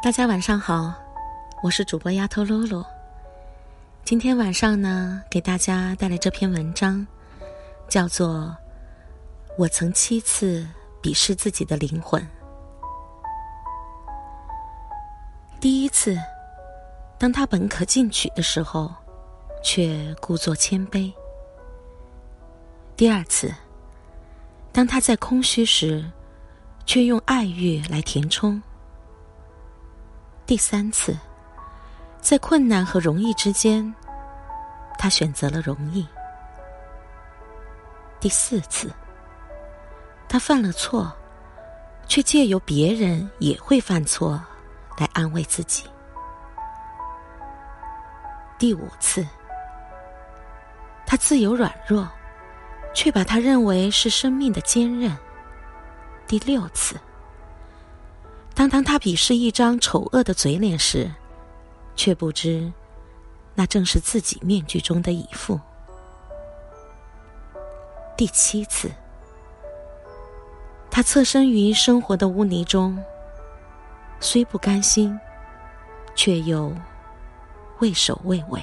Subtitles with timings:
[0.00, 0.94] 大家晚上好，
[1.60, 2.84] 我是主播丫头露露。
[4.04, 7.04] 今天晚上呢，给大家带来这篇文章，
[7.88, 8.56] 叫做
[9.58, 10.64] 《我曾七次
[11.02, 12.22] 鄙视自己的灵魂》。
[15.60, 16.16] 第一次，
[17.18, 18.94] 当他本可进取的时候，
[19.64, 21.12] 却故作谦卑；
[22.96, 23.52] 第二次，
[24.70, 26.08] 当他在空虚时，
[26.86, 28.62] 却用爱欲来填充。
[30.48, 31.14] 第三次，
[32.22, 33.94] 在困难和容易之间，
[34.98, 36.08] 他选择了容易。
[38.18, 38.90] 第四次，
[40.26, 41.14] 他犯了错，
[42.06, 44.42] 却借由别人也会犯错
[44.96, 45.84] 来安慰自己。
[48.58, 49.26] 第五次，
[51.04, 52.08] 他自由软弱，
[52.94, 55.14] 却把他认为是生命的坚韧。
[56.26, 56.98] 第六次。
[58.58, 61.08] 当当他鄙视一张丑恶的嘴脸时，
[61.94, 62.72] 却不知，
[63.54, 65.60] 那正是自己面具中的已父。
[68.16, 68.90] 第七次，
[70.90, 73.00] 他侧身于生活的污泥中，
[74.18, 75.16] 虽不甘心，
[76.16, 76.74] 却又
[77.78, 78.60] 畏首畏尾。